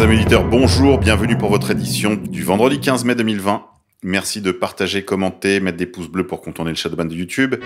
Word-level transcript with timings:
Amis 0.00 0.16
auditeurs, 0.16 0.48
bonjour, 0.48 0.96
bienvenue 0.96 1.36
pour 1.36 1.50
votre 1.50 1.72
édition 1.72 2.14
du 2.14 2.42
vendredi 2.42 2.80
15 2.80 3.04
mai 3.04 3.14
2020. 3.14 3.66
Merci 4.02 4.40
de 4.40 4.50
partager, 4.50 5.04
commenter, 5.04 5.60
mettre 5.60 5.76
des 5.76 5.84
pouces 5.84 6.08
bleus 6.08 6.26
pour 6.26 6.40
contourner 6.40 6.70
le 6.70 6.76
shadowban 6.76 7.04
de 7.04 7.14
YouTube. 7.14 7.56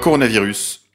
Coronavirus. 0.00 0.88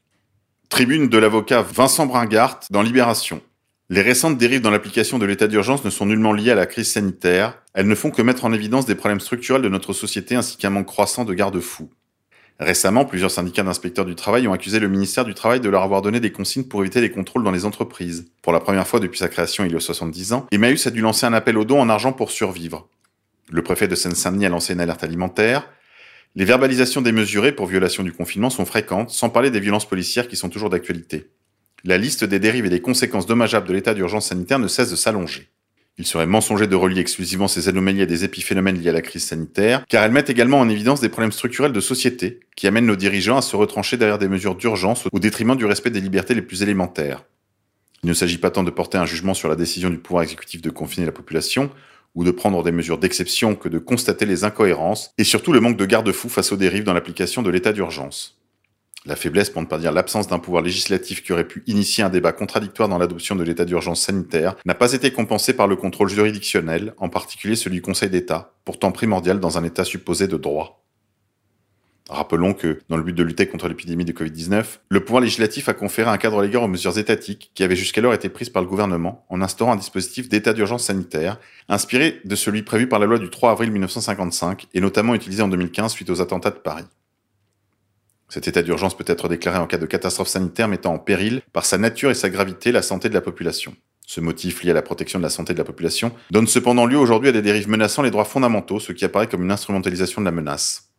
Tribune 0.69 1.09
de 1.09 1.17
l'avocat 1.19 1.61
Vincent 1.61 2.07
Bringart 2.07 2.61
dans 2.71 2.81
Libération. 2.81 3.41
Les 3.89 4.01
récentes 4.01 4.39
dérives 4.39 4.61
dans 4.61 4.71
l'application 4.71 5.19
de 5.19 5.27
l'état 5.27 5.45
d'urgence 5.45 5.85
ne 5.85 5.91
sont 5.91 6.07
nullement 6.07 6.33
liées 6.33 6.49
à 6.49 6.55
la 6.55 6.65
crise 6.65 6.91
sanitaire, 6.91 7.61
elles 7.75 7.87
ne 7.87 7.93
font 7.93 8.09
que 8.09 8.23
mettre 8.23 8.45
en 8.45 8.51
évidence 8.51 8.87
des 8.87 8.95
problèmes 8.95 9.19
structurels 9.19 9.61
de 9.61 9.69
notre 9.69 9.93
société 9.93 10.33
ainsi 10.33 10.57
qu'un 10.57 10.71
manque 10.71 10.87
croissant 10.87 11.23
de 11.23 11.35
garde-fous. 11.35 11.91
Récemment, 12.61 13.05
plusieurs 13.05 13.31
syndicats 13.31 13.63
d'inspecteurs 13.63 14.05
du 14.05 14.13
travail 14.13 14.47
ont 14.47 14.53
accusé 14.53 14.79
le 14.79 14.87
ministère 14.87 15.25
du 15.25 15.33
Travail 15.33 15.61
de 15.61 15.69
leur 15.69 15.81
avoir 15.81 16.03
donné 16.03 16.19
des 16.19 16.31
consignes 16.31 16.63
pour 16.63 16.81
éviter 16.81 17.01
les 17.01 17.09
contrôles 17.09 17.43
dans 17.43 17.49
les 17.49 17.65
entreprises. 17.65 18.27
Pour 18.43 18.53
la 18.53 18.59
première 18.59 18.87
fois 18.87 18.99
depuis 18.99 19.17
sa 19.17 19.29
création 19.29 19.65
il 19.65 19.71
y 19.71 19.75
a 19.75 19.79
70 19.79 20.33
ans, 20.33 20.45
Emmaüs 20.51 20.85
a 20.85 20.91
dû 20.91 21.01
lancer 21.01 21.25
un 21.25 21.33
appel 21.33 21.57
aux 21.57 21.65
dons 21.65 21.81
en 21.81 21.89
argent 21.89 22.13
pour 22.13 22.29
survivre. 22.29 22.87
Le 23.49 23.63
préfet 23.63 23.87
de 23.87 23.95
Seine-Saint-Denis 23.95 24.45
a 24.45 24.49
lancé 24.49 24.73
une 24.73 24.79
alerte 24.79 25.03
alimentaire. 25.03 25.67
Les 26.35 26.45
verbalisations 26.45 27.01
démesurées 27.01 27.51
pour 27.51 27.65
violation 27.65 28.03
du 28.03 28.13
confinement 28.13 28.51
sont 28.51 28.65
fréquentes, 28.65 29.09
sans 29.09 29.29
parler 29.29 29.49
des 29.49 29.59
violences 29.59 29.89
policières 29.89 30.27
qui 30.27 30.35
sont 30.35 30.49
toujours 30.49 30.69
d'actualité. 30.69 31.31
La 31.83 31.97
liste 31.97 32.23
des 32.23 32.37
dérives 32.37 32.67
et 32.67 32.69
des 32.69 32.81
conséquences 32.81 33.25
dommageables 33.25 33.67
de 33.67 33.73
l'état 33.73 33.95
d'urgence 33.95 34.27
sanitaire 34.27 34.59
ne 34.59 34.67
cesse 34.67 34.91
de 34.91 34.95
s'allonger. 34.95 35.49
Il 35.97 36.05
serait 36.05 36.25
mensonger 36.25 36.67
de 36.67 36.75
relier 36.75 37.01
exclusivement 37.01 37.47
ces 37.47 37.69
anomalies 37.69 38.01
à 38.01 38.05
des 38.05 38.23
épiphénomènes 38.23 38.79
liés 38.79 38.89
à 38.89 38.93
la 38.93 39.01
crise 39.01 39.25
sanitaire, 39.25 39.85
car 39.87 40.03
elles 40.03 40.11
mettent 40.11 40.29
également 40.29 40.59
en 40.59 40.69
évidence 40.69 41.01
des 41.01 41.09
problèmes 41.09 41.31
structurels 41.31 41.73
de 41.73 41.79
société 41.79 42.39
qui 42.55 42.65
amènent 42.67 42.85
nos 42.85 42.95
dirigeants 42.95 43.37
à 43.37 43.41
se 43.41 43.55
retrancher 43.55 43.97
derrière 43.97 44.17
des 44.17 44.29
mesures 44.29 44.55
d'urgence 44.55 45.07
au 45.11 45.19
détriment 45.19 45.55
du 45.55 45.65
respect 45.65 45.91
des 45.91 46.01
libertés 46.01 46.33
les 46.33 46.41
plus 46.41 46.63
élémentaires. 46.63 47.23
Il 48.03 48.09
ne 48.09 48.15
s'agit 48.15 48.39
pas 48.39 48.49
tant 48.49 48.63
de 48.63 48.71
porter 48.71 48.97
un 48.97 49.05
jugement 49.05 49.35
sur 49.35 49.47
la 49.47 49.55
décision 49.55 49.89
du 49.89 49.99
pouvoir 49.99 50.23
exécutif 50.23 50.61
de 50.61 50.71
confiner 50.71 51.05
la 51.05 51.11
population, 51.11 51.69
ou 52.15 52.23
de 52.23 52.31
prendre 52.31 52.63
des 52.63 52.71
mesures 52.71 52.97
d'exception 52.97 53.55
que 53.55 53.69
de 53.69 53.79
constater 53.79 54.25
les 54.25 54.43
incohérences, 54.43 55.13
et 55.17 55.23
surtout 55.23 55.53
le 55.53 55.61
manque 55.61 55.77
de 55.77 55.85
garde-fous 55.85 56.29
face 56.29 56.51
aux 56.51 56.57
dérives 56.57 56.83
dans 56.83 56.93
l'application 56.93 57.41
de 57.41 57.49
l'état 57.49 57.73
d'urgence. 57.73 58.40
La 59.05 59.15
faiblesse, 59.15 59.49
pour 59.49 59.63
ne 59.63 59.67
pas 59.67 59.79
dire 59.79 59.91
l'absence 59.91 60.27
d'un 60.27 60.37
pouvoir 60.37 60.61
législatif 60.61 61.23
qui 61.23 61.33
aurait 61.33 61.47
pu 61.47 61.63
initier 61.65 62.03
un 62.03 62.09
débat 62.09 62.33
contradictoire 62.33 62.87
dans 62.87 62.99
l'adoption 62.99 63.35
de 63.35 63.43
l'état 63.43 63.65
d'urgence 63.65 64.01
sanitaire, 64.01 64.55
n'a 64.63 64.75
pas 64.75 64.93
été 64.93 65.11
compensée 65.11 65.53
par 65.53 65.67
le 65.67 65.75
contrôle 65.75 66.09
juridictionnel, 66.09 66.93
en 66.97 67.09
particulier 67.09 67.55
celui 67.55 67.77
du 67.77 67.81
Conseil 67.81 68.11
d'État, 68.11 68.53
pourtant 68.63 68.91
primordial 68.91 69.39
dans 69.39 69.57
un 69.57 69.63
État 69.63 69.85
supposé 69.85 70.27
de 70.27 70.37
droit. 70.37 70.85
Rappelons 72.11 72.53
que, 72.53 72.79
dans 72.89 72.97
le 72.97 73.03
but 73.03 73.13
de 73.13 73.23
lutter 73.23 73.47
contre 73.47 73.67
l'épidémie 73.69 74.05
de 74.05 74.11
Covid-19, 74.11 74.65
le 74.89 75.03
pouvoir 75.03 75.21
législatif 75.21 75.67
a 75.69 75.73
conféré 75.73 76.09
un 76.09 76.17
cadre 76.17 76.41
légal 76.43 76.61
aux 76.61 76.67
mesures 76.67 76.97
étatiques 76.99 77.51
qui 77.55 77.63
avaient 77.63 77.75
jusqu'alors 77.75 78.13
été 78.13 78.29
prises 78.29 78.49
par 78.49 78.61
le 78.61 78.67
gouvernement 78.67 79.25
en 79.29 79.41
instaurant 79.41 79.71
un 79.71 79.77
dispositif 79.77 80.29
d'état 80.29 80.53
d'urgence 80.53 80.83
sanitaire, 80.83 81.39
inspiré 81.69 82.19
de 82.23 82.35
celui 82.35 82.61
prévu 82.61 82.87
par 82.87 82.99
la 82.99 83.07
loi 83.07 83.17
du 83.17 83.29
3 83.29 83.51
avril 83.51 83.71
1955 83.71 84.67
et 84.73 84.81
notamment 84.81 85.15
utilisé 85.15 85.41
en 85.41 85.47
2015 85.47 85.91
suite 85.91 86.09
aux 86.09 86.21
attentats 86.21 86.51
de 86.51 86.59
Paris. 86.59 86.85
Cet 88.31 88.47
état 88.47 88.61
d'urgence 88.61 88.95
peut 88.95 89.03
être 89.07 89.27
déclaré 89.27 89.57
en 89.57 89.67
cas 89.67 89.77
de 89.77 89.85
catastrophe 89.85 90.29
sanitaire 90.29 90.69
mettant 90.69 90.93
en 90.93 90.99
péril, 90.99 91.41
par 91.51 91.65
sa 91.65 91.77
nature 91.77 92.11
et 92.11 92.13
sa 92.13 92.29
gravité, 92.29 92.71
la 92.71 92.81
santé 92.81 93.09
de 93.09 93.13
la 93.13 93.19
population. 93.19 93.75
Ce 94.07 94.21
motif 94.21 94.63
lié 94.63 94.71
à 94.71 94.73
la 94.73 94.81
protection 94.81 95.19
de 95.19 95.23
la 95.23 95.29
santé 95.29 95.51
de 95.51 95.57
la 95.57 95.65
population 95.65 96.13
donne 96.31 96.47
cependant 96.47 96.85
lieu 96.85 96.97
aujourd'hui 96.97 97.27
à 97.27 97.33
des 97.33 97.41
dérives 97.41 97.67
menaçant 97.67 98.03
les 98.03 98.09
droits 98.09 98.23
fondamentaux, 98.23 98.79
ce 98.79 98.93
qui 98.93 99.03
apparaît 99.03 99.27
comme 99.27 99.43
une 99.43 99.51
instrumentalisation 99.51 100.21
de 100.21 100.25
la 100.25 100.31
menace. 100.31 100.93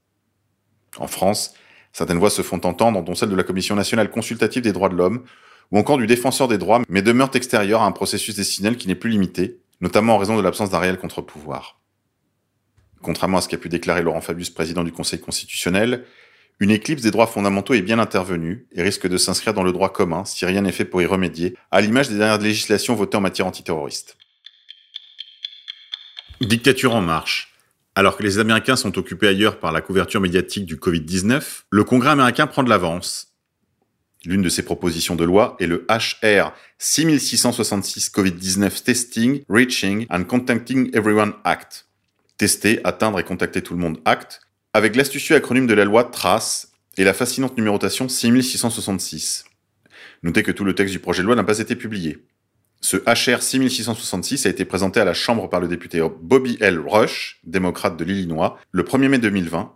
En 0.98 1.06
France, 1.06 1.54
certaines 1.94 2.18
voix 2.18 2.28
se 2.28 2.42
font 2.42 2.60
entendre, 2.66 3.02
dont 3.02 3.14
celle 3.14 3.30
de 3.30 3.34
la 3.34 3.44
Commission 3.44 3.74
nationale 3.76 4.10
consultative 4.10 4.60
des 4.60 4.72
droits 4.72 4.90
de 4.90 4.96
l'homme, 4.96 5.22
ou 5.70 5.78
encore 5.78 5.96
du 5.96 6.06
défenseur 6.06 6.48
des 6.48 6.58
droits, 6.58 6.82
mais 6.90 7.00
demeurent 7.00 7.34
extérieures 7.34 7.80
à 7.80 7.86
un 7.86 7.92
processus 7.92 8.36
décisionnel 8.36 8.76
qui 8.76 8.88
n'est 8.88 8.94
plus 8.94 9.08
limité, 9.08 9.58
notamment 9.80 10.16
en 10.16 10.18
raison 10.18 10.36
de 10.36 10.42
l'absence 10.42 10.68
d'un 10.68 10.80
réel 10.80 10.98
contre-pouvoir. 10.98 11.80
Contrairement 13.00 13.38
à 13.38 13.40
ce 13.40 13.48
qu'a 13.48 13.56
pu 13.56 13.70
déclarer 13.70 14.02
Laurent 14.02 14.20
Fabius, 14.20 14.50
président 14.50 14.84
du 14.84 14.92
Conseil 14.92 15.18
constitutionnel, 15.18 16.04
une 16.60 16.70
éclipse 16.70 17.02
des 17.02 17.10
droits 17.10 17.26
fondamentaux 17.26 17.74
est 17.74 17.82
bien 17.82 17.98
intervenue 17.98 18.66
et 18.72 18.82
risque 18.82 19.08
de 19.08 19.16
s'inscrire 19.16 19.54
dans 19.54 19.64
le 19.64 19.72
droit 19.72 19.92
commun 19.92 20.24
si 20.24 20.46
rien 20.46 20.62
n'est 20.62 20.72
fait 20.72 20.84
pour 20.84 21.02
y 21.02 21.06
remédier, 21.06 21.56
à 21.70 21.80
l'image 21.80 22.08
des 22.08 22.18
dernières 22.18 22.38
législations 22.38 22.94
votées 22.94 23.16
en 23.16 23.20
matière 23.20 23.46
antiterroriste. 23.46 24.16
Dictature 26.40 26.94
en 26.94 27.00
marche. 27.00 27.54
Alors 27.94 28.16
que 28.16 28.22
les 28.22 28.38
Américains 28.38 28.76
sont 28.76 28.96
occupés 28.96 29.28
ailleurs 29.28 29.60
par 29.60 29.70
la 29.70 29.80
couverture 29.80 30.20
médiatique 30.20 30.64
du 30.64 30.76
Covid-19, 30.76 31.64
le 31.70 31.84
Congrès 31.84 32.10
américain 32.10 32.46
prend 32.46 32.62
de 32.62 32.70
l'avance. 32.70 33.32
L'une 34.24 34.42
de 34.42 34.48
ses 34.48 34.62
propositions 34.62 35.16
de 35.16 35.24
loi 35.24 35.56
est 35.58 35.66
le 35.66 35.84
HR 35.88 36.52
6666 36.78 38.10
Covid-19 38.10 38.82
Testing, 38.82 39.42
Reaching 39.48 40.06
and 40.10 40.24
Contacting 40.24 40.90
Everyone 40.94 41.34
Act. 41.44 41.86
Tester, 42.38 42.80
atteindre 42.84 43.18
et 43.18 43.24
contacter 43.24 43.62
tout 43.62 43.74
le 43.74 43.80
monde 43.80 44.00
Act, 44.04 44.40
avec 44.74 44.96
l'astucieux 44.96 45.36
acronyme 45.36 45.66
de 45.66 45.74
la 45.74 45.84
loi 45.84 46.04
TRACE 46.04 46.72
et 46.96 47.04
la 47.04 47.12
fascinante 47.12 47.56
numérotation 47.56 48.08
6666. 48.08 49.44
Notez 50.22 50.42
que 50.42 50.52
tout 50.52 50.64
le 50.64 50.74
texte 50.74 50.92
du 50.92 50.98
projet 50.98 51.22
de 51.22 51.26
loi 51.26 51.36
n'a 51.36 51.44
pas 51.44 51.58
été 51.58 51.76
publié. 51.76 52.24
Ce 52.80 52.96
HR 52.96 53.42
6666 53.42 54.46
a 54.46 54.48
été 54.48 54.64
présenté 54.64 54.98
à 54.98 55.04
la 55.04 55.14
Chambre 55.14 55.48
par 55.48 55.60
le 55.60 55.68
député 55.68 56.04
Bobby 56.20 56.56
L. 56.60 56.80
Rush, 56.80 57.40
démocrate 57.44 57.96
de 57.96 58.04
l'Illinois, 58.04 58.58
le 58.70 58.82
1er 58.82 59.08
mai 59.08 59.18
2020. 59.18 59.72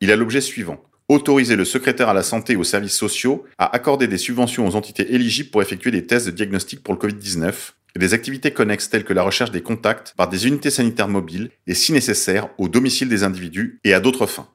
Il 0.00 0.12
a 0.12 0.16
l'objet 0.16 0.40
suivant. 0.40 0.84
Autoriser 1.08 1.56
le 1.56 1.64
secrétaire 1.64 2.10
à 2.10 2.14
la 2.14 2.22
santé 2.22 2.52
et 2.52 2.56
aux 2.56 2.64
services 2.64 2.96
sociaux 2.96 3.46
à 3.56 3.74
accorder 3.74 4.08
des 4.08 4.18
subventions 4.18 4.68
aux 4.68 4.76
entités 4.76 5.14
éligibles 5.14 5.50
pour 5.50 5.62
effectuer 5.62 5.90
des 5.90 6.06
tests 6.06 6.26
de 6.26 6.32
diagnostic 6.32 6.82
pour 6.82 6.92
le 6.92 7.00
Covid-19 7.00 7.72
et 7.96 7.98
des 7.98 8.14
activités 8.14 8.52
connexes 8.52 8.90
telles 8.90 9.04
que 9.04 9.12
la 9.12 9.22
recherche 9.22 9.50
des 9.50 9.62
contacts 9.62 10.14
par 10.16 10.28
des 10.28 10.46
unités 10.46 10.70
sanitaires 10.70 11.08
mobiles 11.08 11.50
et 11.66 11.74
si 11.74 11.92
nécessaire 11.92 12.48
au 12.58 12.68
domicile 12.68 13.08
des 13.08 13.24
individus 13.24 13.80
et 13.84 13.94
à 13.94 14.00
d'autres 14.00 14.26
fins. 14.26 14.48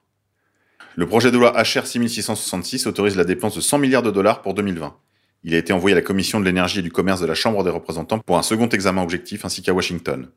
Le 0.95 1.07
projet 1.07 1.31
de 1.31 1.37
loi 1.37 1.53
HR 1.61 1.87
6666 1.87 2.85
autorise 2.85 3.15
la 3.15 3.23
dépense 3.23 3.55
de 3.55 3.61
100 3.61 3.79
milliards 3.79 4.03
de 4.03 4.11
dollars 4.11 4.41
pour 4.41 4.53
2020. 4.53 4.95
Il 5.43 5.55
a 5.55 5.57
été 5.57 5.73
envoyé 5.73 5.93
à 5.93 5.99
la 5.99 6.03
Commission 6.03 6.39
de 6.39 6.45
l'énergie 6.45 6.79
et 6.79 6.83
du 6.83 6.91
commerce 6.91 7.19
de 7.19 7.25
la 7.25 7.33
Chambre 7.33 7.63
des 7.63 7.69
représentants 7.69 8.19
pour 8.19 8.37
un 8.37 8.43
second 8.43 8.69
examen 8.69 9.01
objectif 9.01 9.43
ainsi 9.43 9.61
qu'à 9.61 9.73
Washington. 9.73 10.29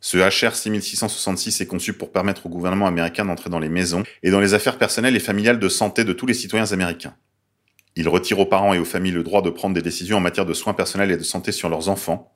Ce 0.00 0.16
HR 0.16 0.54
6666 0.54 1.60
est 1.60 1.66
conçu 1.66 1.92
pour 1.92 2.10
permettre 2.10 2.46
au 2.46 2.48
gouvernement 2.48 2.86
américain 2.86 3.24
d'entrer 3.24 3.50
dans 3.50 3.58
les 3.58 3.68
maisons 3.68 4.02
et 4.22 4.30
dans 4.30 4.40
les 4.40 4.54
affaires 4.54 4.78
personnelles 4.78 5.16
et 5.16 5.20
familiales 5.20 5.58
de 5.58 5.68
santé 5.68 6.04
de 6.04 6.12
tous 6.12 6.26
les 6.26 6.34
citoyens 6.34 6.72
américains. 6.72 7.14
Il 7.96 8.08
retire 8.08 8.38
aux 8.38 8.46
parents 8.46 8.74
et 8.74 8.78
aux 8.78 8.84
familles 8.84 9.12
le 9.12 9.22
droit 9.22 9.42
de 9.42 9.50
prendre 9.50 9.74
des 9.74 9.82
décisions 9.82 10.16
en 10.16 10.20
matière 10.20 10.46
de 10.46 10.54
soins 10.54 10.74
personnels 10.74 11.10
et 11.10 11.16
de 11.16 11.22
santé 11.22 11.52
sur 11.52 11.68
leurs 11.68 11.88
enfants. 11.88 12.32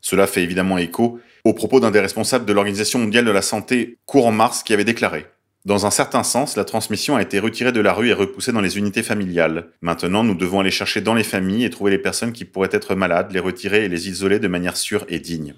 Cela 0.00 0.26
fait 0.26 0.42
évidemment 0.42 0.78
écho 0.78 1.20
aux 1.44 1.54
propos 1.54 1.80
d'un 1.80 1.90
des 1.90 2.00
responsables 2.00 2.44
de 2.44 2.52
l'Organisation 2.52 2.98
mondiale 2.98 3.24
de 3.24 3.30
la 3.30 3.42
santé 3.42 3.98
courant 4.06 4.32
mars 4.32 4.62
qui 4.62 4.72
avait 4.74 4.84
déclaré 4.84 5.26
dans 5.64 5.86
un 5.86 5.92
certain 5.92 6.24
sens, 6.24 6.56
la 6.56 6.64
transmission 6.64 7.14
a 7.14 7.22
été 7.22 7.38
retirée 7.38 7.70
de 7.70 7.80
la 7.80 7.92
rue 7.92 8.08
et 8.08 8.12
repoussée 8.12 8.50
dans 8.50 8.60
les 8.60 8.78
unités 8.78 9.04
familiales. 9.04 9.68
Maintenant, 9.80 10.24
nous 10.24 10.34
devons 10.34 10.58
aller 10.58 10.72
chercher 10.72 11.00
dans 11.00 11.14
les 11.14 11.22
familles 11.22 11.64
et 11.64 11.70
trouver 11.70 11.92
les 11.92 11.98
personnes 11.98 12.32
qui 12.32 12.44
pourraient 12.44 12.68
être 12.72 12.96
malades, 12.96 13.30
les 13.30 13.38
retirer 13.38 13.84
et 13.84 13.88
les 13.88 14.08
isoler 14.08 14.40
de 14.40 14.48
manière 14.48 14.76
sûre 14.76 15.04
et 15.08 15.20
digne. 15.20 15.54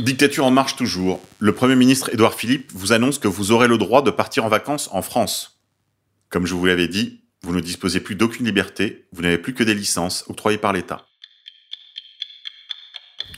Dictature 0.00 0.46
en 0.46 0.50
marche 0.50 0.74
toujours. 0.74 1.20
Le 1.38 1.52
Premier 1.52 1.76
ministre 1.76 2.12
Édouard 2.12 2.34
Philippe 2.34 2.72
vous 2.74 2.92
annonce 2.92 3.18
que 3.18 3.28
vous 3.28 3.52
aurez 3.52 3.68
le 3.68 3.78
droit 3.78 4.02
de 4.02 4.10
partir 4.10 4.44
en 4.44 4.48
vacances 4.48 4.88
en 4.92 5.02
France. 5.02 5.59
Comme 6.30 6.46
je 6.46 6.54
vous 6.54 6.64
l'avais 6.64 6.86
dit, 6.86 7.24
vous 7.42 7.52
ne 7.52 7.60
disposez 7.60 7.98
plus 7.98 8.14
d'aucune 8.14 8.46
liberté, 8.46 9.08
vous 9.12 9.22
n'avez 9.22 9.38
plus 9.38 9.52
que 9.52 9.64
des 9.64 9.74
licences 9.74 10.24
octroyées 10.28 10.58
par 10.58 10.72
l'État. 10.72 11.06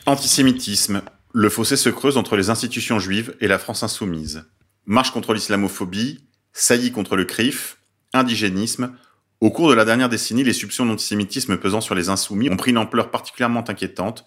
Antisémitisme. 0.05 1.03
Le 1.33 1.49
fossé 1.49 1.77
se 1.77 1.89
creuse 1.89 2.19
entre 2.19 2.37
les 2.37 2.51
institutions 2.51 2.99
juives 2.99 3.35
et 3.41 3.49
la 3.49 3.59
France 3.59 3.83
insoumise. 3.83 4.45
Marche 4.85 5.11
contre 5.11 5.33
l'islamophobie, 5.33 6.27
saillie 6.53 6.93
contre 6.93 7.17
le 7.17 7.25
CRIF, 7.25 7.79
indigénisme. 8.13 8.95
Au 9.41 9.51
cours 9.51 9.71
de 9.71 9.75
la 9.75 9.87
dernière 9.87 10.11
décennie, 10.11 10.45
les 10.45 10.53
soupçons 10.53 10.85
d'antisémitisme 10.85 11.57
pesant 11.57 11.81
sur 11.81 11.95
les 11.95 12.11
insoumis 12.11 12.51
ont 12.51 12.59
pris 12.59 12.73
une 12.73 12.79
ampleur 12.79 13.11
particulièrement 13.11 13.65
inquiétante. 13.67 14.27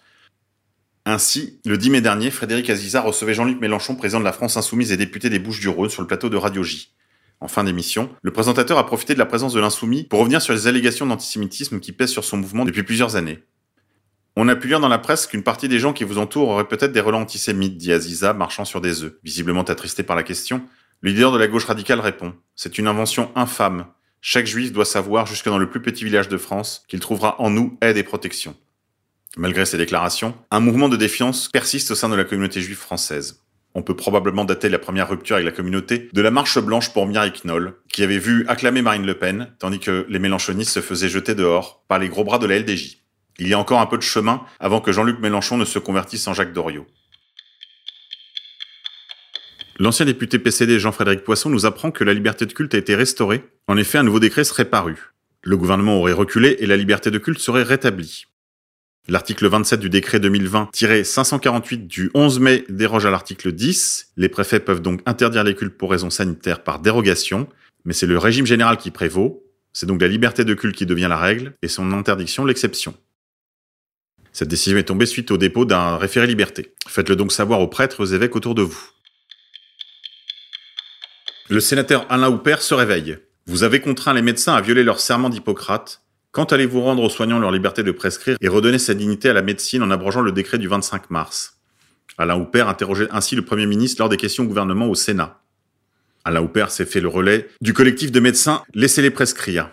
Ainsi, 1.06 1.59
le 1.65 1.77
10 1.77 1.91
mai 1.91 2.01
dernier, 2.01 2.31
Frédéric 2.31 2.71
Aziza 2.71 3.01
recevait 3.01 3.35
Jean-Luc 3.35 3.61
Mélenchon, 3.61 3.95
président 3.95 4.19
de 4.19 4.25
la 4.25 4.33
France 4.33 4.57
insoumise 4.57 4.91
et 4.91 4.97
député 4.97 5.29
des 5.29 5.38
Bouches-du-Rhône, 5.38 5.91
sur 5.91 6.01
le 6.01 6.07
plateau 6.07 6.29
de 6.29 6.38
Radio 6.38 6.63
J. 6.63 6.95
En 7.41 7.47
fin 7.47 7.63
d'émission, 7.63 8.09
le 8.21 8.31
présentateur 8.31 8.77
a 8.77 8.85
profité 8.85 9.13
de 9.13 9.19
la 9.19 9.25
présence 9.25 9.53
de 9.53 9.59
l'insoumis 9.59 10.03
pour 10.03 10.19
revenir 10.19 10.41
sur 10.41 10.53
les 10.53 10.67
allégations 10.67 11.05
d'antisémitisme 11.05 11.79
qui 11.79 11.91
pèsent 11.91 12.11
sur 12.11 12.23
son 12.23 12.37
mouvement 12.37 12.65
depuis 12.65 12.83
plusieurs 12.83 13.15
années. 13.15 13.43
On 14.37 14.47
a 14.47 14.55
pu 14.55 14.67
lire 14.67 14.79
dans 14.79 14.89
la 14.89 14.97
presse 14.97 15.27
qu'une 15.27 15.43
partie 15.43 15.69
des 15.69 15.79
gens 15.79 15.93
qui 15.93 16.03
vous 16.03 16.17
entourent 16.17 16.49
auraient 16.49 16.67
peut-être 16.67 16.91
des 16.91 16.99
relents 16.99 17.21
antisémites, 17.21 17.77
dit 17.77 17.93
Aziza, 17.93 18.33
marchant 18.33 18.65
sur 18.65 18.81
des 18.81 19.03
œufs. 19.03 19.13
Visiblement 19.23 19.63
attristé 19.63 20.03
par 20.03 20.15
la 20.15 20.23
question, 20.23 20.61
le 21.01 21.11
leader 21.11 21.31
de 21.31 21.37
la 21.37 21.47
gauche 21.47 21.65
radicale 21.65 21.99
répond 21.99 22.33
C'est 22.55 22.77
une 22.77 22.87
invention 22.87 23.31
infâme. 23.35 23.85
Chaque 24.21 24.47
juif 24.47 24.73
doit 24.73 24.85
savoir, 24.85 25.25
jusque 25.25 25.45
dans 25.45 25.57
le 25.57 25.69
plus 25.69 25.81
petit 25.81 26.03
village 26.03 26.27
de 26.27 26.37
France, 26.37 26.83
qu'il 26.87 26.99
trouvera 26.99 27.39
en 27.39 27.49
nous 27.49 27.77
aide 27.81 27.97
et 27.97 28.03
protection. 28.03 28.55
Malgré 29.37 29.65
ces 29.65 29.77
déclarations, 29.77 30.35
un 30.51 30.59
mouvement 30.59 30.89
de 30.89 30.97
défiance 30.97 31.49
persiste 31.49 31.91
au 31.91 31.95
sein 31.95 32.09
de 32.09 32.15
la 32.15 32.23
communauté 32.23 32.61
juive 32.61 32.77
française. 32.77 33.44
On 33.77 33.81
peut 33.81 33.95
probablement 33.95 34.45
dater 34.45 34.69
la 34.69 34.80
première 34.80 35.10
rupture 35.10 35.36
avec 35.36 35.45
la 35.45 35.51
communauté 35.51 36.10
de 36.13 36.22
la 36.22 36.31
marche 36.31 36.57
blanche 36.60 36.94
pour 36.94 37.06
Mireille 37.06 37.33
Knoll, 37.44 37.74
qui 37.92 38.04
avait 38.04 38.19
vu 38.19 38.45
acclamer 38.48 38.81
Marine 38.81 39.06
Le 39.06 39.16
Pen, 39.16 39.51
tandis 39.60 39.80
que 39.80 40.06
les 40.07 40.18
mélanchonistes 40.18 40.72
se 40.72 40.80
faisaient 40.80 41.10
jeter 41.10 41.36
dehors 41.36 41.83
par 41.89 42.00
les 42.00 42.07
gros 42.07 42.24
bras 42.24 42.39
de 42.39 42.48
la 42.48 42.57
LDJ. 42.57 43.00
Il 43.38 43.50
y 43.50 43.54
a 43.54 43.60
encore 43.60 43.81
un 43.81 43.86
peu 43.86 43.98
de 43.98 44.01
chemin 44.01 44.42
avant 44.62 44.80
que 44.80 44.94
Jean-Luc 44.94 45.19
Mélenchon 45.19 45.57
ne 45.57 45.66
se 45.66 45.77
convertisse 45.77 46.25
en 46.30 46.33
Jacques 46.33 46.54
Doriot. 46.54 46.88
L'ancien 49.78 50.06
député 50.06 50.39
PCD 50.39 50.80
Jean-Frédéric 50.80 51.25
Poisson 51.25 51.50
nous 51.50 51.66
apprend 51.66 51.92
que 51.92 52.06
la 52.06 52.13
liberté 52.13 52.45
de 52.45 52.54
culte 52.54 52.74
a 52.75 52.78
été 52.78 52.95
restaurée. 52.95 53.44
En 53.68 53.75
effet, 53.75 53.98
un 53.98 54.04
nouveau 54.04 54.21
décret 54.21 54.45
serait 54.45 54.63
paru. 54.63 55.12
Le 55.42 55.57
gouvernement 55.57 55.98
aurait 55.98 56.13
reculé 56.13 56.56
et 56.60 56.66
la 56.66 56.78
liberté 56.78 57.12
de 57.12 57.18
culte 57.18 57.39
serait 57.39 57.63
rétablie. 57.63 58.25
L'article 59.07 59.48
27 59.48 59.80
du 59.80 59.90
décret 59.92 60.18
2020-548 60.18 61.86
du 61.86 62.10
11 62.16 62.40
mai 62.40 62.66
déroge 62.69 63.06
à 63.06 63.12
l'article 63.12 63.52
10. 63.52 64.13
Les 64.18 64.30
préfets 64.30 64.60
peuvent 64.60 64.81
donc 64.81 65.02
interdire 65.06 65.44
les 65.44 65.54
cultes 65.54 65.78
pour 65.78 65.92
raisons 65.92 66.10
sanitaires 66.10 66.63
par 66.63 66.80
dérogation, 66.80 67.48
mais 67.84 67.94
c'est 67.94 68.07
le 68.07 68.18
régime 68.18 68.48
général 68.48 68.78
qui 68.78 68.90
prévaut. 68.90 69.44
C'est 69.74 69.86
donc 69.86 70.02
la 70.02 70.07
liberté 70.07 70.44
de 70.44 70.54
culte 70.56 70.75
qui 70.75 70.88
devient 70.88 71.07
la 71.07 71.18
règle 71.18 71.54
et 71.62 71.68
son 71.68 71.92
interdiction 71.92 72.46
l'exception. 72.46 72.96
Cette 74.34 74.48
décision 74.48 74.78
est 74.80 74.84
tombée 74.84 75.06
suite 75.06 75.30
au 75.30 75.38
dépôt 75.38 75.66
d'un 75.66 75.98
référé 75.98 76.25
liberté. 76.25 76.74
Faites-le 76.88 77.16
donc 77.16 77.31
savoir 77.31 77.60
aux 77.60 77.68
prêtres 77.68 78.00
et 78.00 78.04
aux 78.04 78.07
évêques 78.07 78.36
autour 78.36 78.56
de 78.56 78.63
vous. 78.63 78.90
Le 81.48 81.60
sénateur 81.60 82.07
Alain 82.10 82.30
Houpert 82.30 82.63
se 82.63 82.74
réveille. 82.74 83.19
Vous 83.46 83.62
avez 83.62 83.81
contraint 83.81 84.16
les 84.16 84.24
médecins 84.24 84.56
à 84.56 84.62
violer 84.62 84.84
leur 84.84 85.00
serment 85.00 85.30
d'Hippocrate. 85.30 86.02
Quand 86.35 86.51
allez-vous 86.51 86.81
rendre 86.81 87.01
aux 87.01 87.09
soignants 87.09 87.39
leur 87.39 87.53
liberté 87.53 87.81
de 87.81 87.93
prescrire 87.93 88.35
et 88.41 88.49
redonner 88.49 88.77
sa 88.77 88.93
dignité 88.93 89.29
à 89.29 89.33
la 89.33 89.41
médecine 89.41 89.81
en 89.81 89.89
abrogeant 89.89 90.19
le 90.19 90.33
décret 90.33 90.57
du 90.57 90.67
25 90.67 91.09
mars? 91.09 91.61
Alain 92.17 92.35
Houpert 92.35 92.67
interrogeait 92.67 93.07
ainsi 93.11 93.37
le 93.37 93.45
Premier 93.45 93.65
ministre 93.65 94.01
lors 94.01 94.09
des 94.09 94.17
questions 94.17 94.43
au 94.43 94.45
gouvernement 94.45 94.87
au 94.87 94.95
Sénat. 94.95 95.39
Alain 96.25 96.41
Houpert 96.41 96.71
s'est 96.71 96.85
fait 96.85 96.99
le 96.99 97.07
relais 97.07 97.47
du 97.61 97.71
collectif 97.71 98.11
de 98.11 98.19
médecins 98.19 98.63
Laissez-les 98.73 99.11
prescrire. 99.11 99.67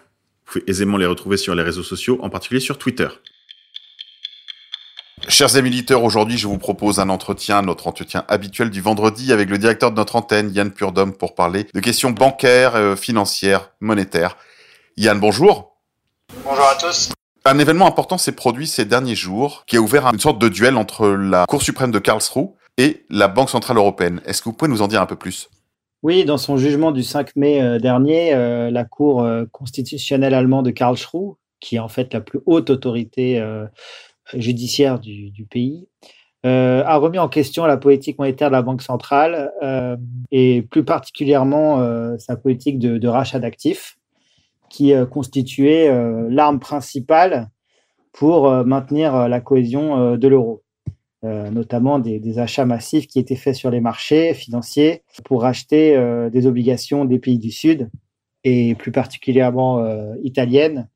Vous 0.46 0.52
pouvez 0.52 0.70
aisément 0.70 0.98
les 0.98 1.06
retrouver 1.06 1.36
sur 1.36 1.56
les 1.56 1.64
réseaux 1.64 1.82
sociaux, 1.82 2.20
en 2.22 2.30
particulier 2.30 2.60
sur 2.60 2.78
Twitter. 2.78 3.08
Chers 5.26 5.56
amis 5.56 5.70
militaires, 5.70 6.04
aujourd'hui 6.04 6.38
je 6.38 6.46
vous 6.46 6.58
propose 6.58 7.00
un 7.00 7.08
entretien, 7.08 7.62
notre 7.62 7.88
entretien 7.88 8.24
habituel 8.28 8.70
du 8.70 8.80
vendredi 8.80 9.32
avec 9.32 9.50
le 9.50 9.58
directeur 9.58 9.90
de 9.90 9.96
notre 9.96 10.14
antenne, 10.14 10.54
Yann 10.54 10.70
Purdom, 10.70 11.10
pour 11.10 11.34
parler 11.34 11.66
de 11.74 11.80
questions 11.80 12.12
bancaires, 12.12 12.76
euh, 12.76 12.94
financières, 12.94 13.72
monétaires. 13.80 14.36
Yann, 14.96 15.18
bonjour. 15.18 15.71
Bonjour 16.44 16.64
à 16.64 16.74
tous. 16.80 17.12
Un 17.44 17.58
événement 17.58 17.86
important 17.86 18.18
s'est 18.18 18.32
produit 18.32 18.66
ces 18.66 18.84
derniers 18.84 19.14
jours, 19.14 19.64
qui 19.66 19.76
a 19.76 19.80
ouvert 19.80 20.06
une 20.06 20.18
sorte 20.18 20.40
de 20.40 20.48
duel 20.48 20.76
entre 20.76 21.08
la 21.08 21.44
Cour 21.46 21.62
suprême 21.62 21.90
de 21.90 21.98
Karlsruhe 21.98 22.50
et 22.78 23.04
la 23.10 23.28
Banque 23.28 23.50
centrale 23.50 23.76
européenne. 23.76 24.20
Est-ce 24.26 24.40
que 24.42 24.48
vous 24.48 24.54
pouvez 24.54 24.70
nous 24.70 24.82
en 24.82 24.88
dire 24.88 25.02
un 25.02 25.06
peu 25.06 25.16
plus? 25.16 25.50
Oui, 26.02 26.24
dans 26.24 26.38
son 26.38 26.56
jugement 26.56 26.90
du 26.90 27.02
5 27.02 27.36
mai 27.36 27.62
euh, 27.62 27.78
dernier, 27.78 28.34
euh, 28.34 28.70
la 28.70 28.84
Cour 28.84 29.26
constitutionnelle 29.52 30.34
allemande 30.34 30.66
de 30.66 30.70
Karlsruhe, 30.70 31.34
qui 31.60 31.76
est 31.76 31.80
en 31.80 31.88
fait 31.88 32.12
la 32.12 32.20
plus 32.20 32.40
haute 32.46 32.70
autorité 32.70 33.42
judiciaire 34.34 34.98
du, 34.98 35.46
pays, 35.48 35.86
euh, 36.44 36.82
a 36.84 36.96
remis 36.96 37.18
en 37.18 37.28
question 37.28 37.66
la 37.66 37.76
politique 37.76 38.18
monétaire 38.18 38.48
de 38.48 38.52
la 38.52 38.62
Banque 38.62 38.82
centrale 38.82 39.52
euh, 39.62 39.96
et 40.32 40.62
plus 40.62 40.84
particulièrement 40.84 41.80
euh, 41.80 42.16
sa 42.18 42.36
politique 42.36 42.80
de, 42.80 43.08
rachat 43.08 43.38
d'actifs 43.38 43.96
qui 44.72 44.94
constituait 45.10 45.90
l'arme 46.30 46.58
principale 46.58 47.50
pour 48.12 48.50
maintenir 48.64 49.28
la 49.28 49.40
cohésion 49.40 50.16
de 50.16 50.28
l'euro. 50.28 50.62
notamment 51.22 51.98
des, 51.98 52.38
achats 52.38 52.64
massifs 52.64 53.06
qui 53.06 53.18
étaient 53.18 53.36
faits 53.36 53.54
sur 53.54 53.70
les 53.70 53.80
marchés 53.80 54.32
financiers 54.32 55.02
pour 55.24 55.42
racheter 55.42 55.94
des 56.32 56.46
obligations 56.46 57.04
des 57.04 57.18
pays 57.18 57.38
du 57.38 57.50
Sud 57.50 57.90
et 58.44 58.74
plus 58.74 58.92
particulièrement 58.92 59.84
italiennes 60.22 60.88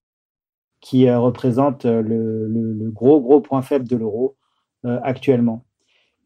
qui 0.86 1.08
euh, 1.08 1.18
représente 1.18 1.84
euh, 1.84 2.00
le, 2.00 2.90
gros, 2.92 3.20
gros 3.20 3.40
point 3.40 3.62
faible 3.62 3.88
de 3.88 3.96
l'euro 3.96 4.36
euh, 4.84 5.00
actuellement. 5.02 5.64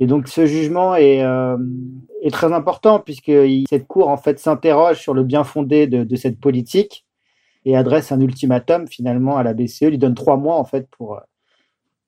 Et 0.00 0.06
donc 0.06 0.28
ce 0.28 0.46
jugement 0.46 0.94
est, 0.96 1.22
très 2.32 2.52
important 2.52 3.00
puisque 3.00 3.32
cette 3.68 3.86
Cour 3.86 4.08
en 4.08 4.16
fait 4.16 4.38
s'interroge 4.38 4.98
sur 4.98 5.12
le 5.12 5.24
bien 5.24 5.44
fondé 5.44 5.86
de, 5.86 6.16
cette 6.16 6.40
politique 6.40 7.04
et 7.64 7.76
adresse 7.76 8.12
un 8.12 8.20
ultimatum 8.20 8.86
finalement 8.88 9.36
à 9.36 9.42
la 9.42 9.54
BCE, 9.54 9.82
lui 9.90 9.98
donne 9.98 10.14
trois 10.14 10.36
mois 10.36 10.56
en 10.56 10.64
fait 10.64 10.88
pour, 10.90 11.20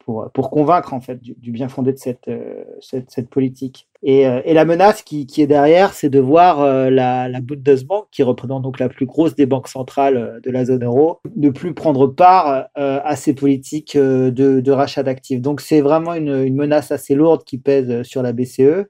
pour, 0.04 0.30
pour 0.32 0.50
convaincre 0.50 0.94
en 0.94 1.00
fait 1.00 1.20
du, 1.22 1.50
bien 1.50 1.68
fondé 1.68 1.92
de 1.92 1.98
cette, 1.98 2.28
euh, 2.28 2.64
cette, 2.80 3.28
politique. 3.28 3.88
Et, 4.02 4.26
euh, 4.26 4.40
et, 4.44 4.54
la 4.54 4.64
menace 4.64 5.02
qui, 5.02 5.26
qui 5.26 5.42
est 5.42 5.46
derrière, 5.46 5.92
c'est 5.92 6.10
de 6.10 6.18
voir 6.18 6.60
euh, 6.60 6.90
la, 6.90 7.28
la 7.28 7.40
Bundesbank, 7.40 8.06
qui 8.10 8.22
représente 8.22 8.62
donc 8.62 8.78
la 8.78 8.88
plus 8.88 9.06
grosse 9.06 9.34
des 9.34 9.46
banques 9.46 9.68
centrales 9.68 10.40
de 10.42 10.50
la 10.50 10.64
zone 10.64 10.84
euro, 10.84 11.20
ne 11.36 11.50
plus 11.50 11.74
prendre 11.74 12.06
part 12.08 12.66
à 12.74 13.16
ces 13.16 13.34
politiques 13.34 13.96
de, 13.96 14.30
de 14.30 14.72
rachat 14.72 15.02
d'actifs. 15.02 15.40
Donc 15.40 15.60
c'est 15.60 15.80
vraiment 15.80 16.14
une, 16.14 16.42
une, 16.44 16.56
menace 16.56 16.90
assez 16.90 17.14
lourde 17.14 17.44
qui 17.44 17.58
pèse 17.58 18.02
sur 18.02 18.22
la 18.22 18.32
BCE. 18.32 18.86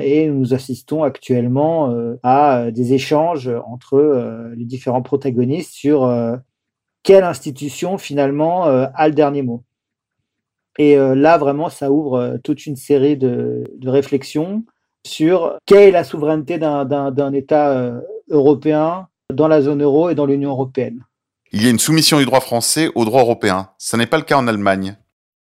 Et 0.00 0.28
nous 0.28 0.54
assistons 0.54 1.02
actuellement 1.02 1.94
à 2.22 2.70
des 2.70 2.94
échanges 2.94 3.50
entre 3.66 4.52
les 4.56 4.64
différents 4.64 5.02
protagonistes 5.02 5.72
sur 5.72 6.10
quelle 7.02 7.24
institution 7.24 7.98
finalement 7.98 8.64
a 8.64 9.08
le 9.08 9.14
dernier 9.14 9.42
mot. 9.42 9.64
Et 10.78 10.96
euh, 10.96 11.14
là, 11.14 11.38
vraiment, 11.38 11.68
ça 11.68 11.90
ouvre 11.90 12.18
euh, 12.18 12.36
toute 12.42 12.66
une 12.66 12.76
série 12.76 13.16
de, 13.16 13.64
réflexions 13.84 14.64
sur 15.06 15.58
quelle 15.66 15.88
est 15.88 15.90
la 15.90 16.04
souveraineté 16.04 16.58
d'un 16.58 17.32
État 17.32 17.70
euh, 17.72 18.00
européen 18.30 19.08
dans 19.32 19.48
la 19.48 19.60
zone 19.60 19.82
euro 19.82 20.10
et 20.10 20.14
dans 20.14 20.26
l'Union 20.26 20.50
européenne. 20.50 21.04
Il 21.52 21.62
y 21.62 21.66
a 21.66 21.70
une 21.70 21.78
soumission 21.78 22.18
du 22.18 22.24
droit 22.24 22.40
français 22.40 22.90
au 22.94 23.04
droit 23.04 23.22
européen. 23.22 23.70
Ce 23.78 23.96
n'est 23.96 24.06
pas 24.06 24.16
le 24.16 24.22
cas 24.22 24.38
en 24.38 24.48
Allemagne. 24.48 24.96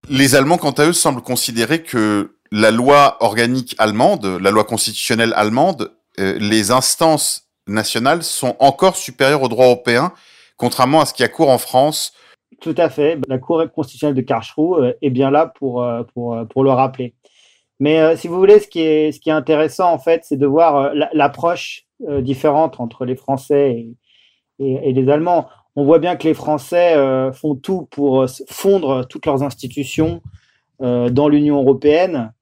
Les 0.09 0.35
Allemands, 0.35 0.57
quant 0.57 0.71
à 0.71 0.87
eux, 0.87 0.93
semblent 0.93 1.21
considérer 1.21 1.83
que 1.83 2.35
la 2.51 2.71
loi 2.71 3.17
organique 3.21 3.75
allemande, 3.77 4.25
la 4.25 4.51
loi 4.51 4.63
constitutionnelle 4.63 5.33
allemande, 5.35 5.91
les 6.17 6.71
instances 6.71 7.49
nationales 7.67 8.23
sont 8.23 8.55
encore 8.59 8.97
supérieures 8.97 9.43
au 9.43 9.47
droit 9.47 9.65
européen, 9.65 10.11
contrairement 10.57 11.01
à 11.01 11.05
ce 11.05 11.13
qui 11.13 11.23
a 11.23 11.27
cours 11.27 11.49
en 11.49 11.57
France 11.57 12.13
tout 12.61 12.75
à 12.77 12.89
fait. 12.89 13.19
La 13.27 13.39
Cour 13.39 13.63
constitutionnelle 13.73 14.15
de 14.15 14.21
Karlsruhe 14.21 14.83
euh, 14.83 14.93
est 15.01 15.09
bien 15.09 15.31
là 15.31 15.47
pour, 15.47 15.83
euh, 15.83 16.03
pour, 16.13 16.35
euh, 16.35 16.45
pour 16.45 16.63
le 16.63 16.69
rappeler. 16.69 17.15
Mais 17.79 18.15
si 18.15 18.27
vous 18.27 18.37
voulez, 18.37 18.59
ce 18.59 18.67
qui 18.67 18.79
est, 18.79 19.11
ce 19.11 19.19
qui 19.19 19.29
est 19.29 19.33
intéressant, 19.33 19.91
en 19.91 19.97
fait, 19.97 20.23
c'est 20.23 20.37
de 20.37 20.45
voir 20.45 20.93
l'approche 21.13 21.87
différente 22.19 22.79
entre 22.79 23.05
les 23.05 23.15
Français 23.15 23.87
et, 24.59 24.87
et, 24.87 24.93
les 24.93 25.09
Allemands. 25.09 25.49
On 25.75 25.83
voit 25.83 25.97
bien 25.97 26.15
que 26.15 26.27
les 26.27 26.35
Français 26.35 26.95
font 27.33 27.55
tout 27.55 27.87
pour 27.89 28.27
fondre 28.47 29.07
toutes 29.07 29.25
leurs 29.25 29.41
institutions 29.41 30.21
dans 30.79 31.27
l'Union 31.27 31.59
européenne, 31.59 32.33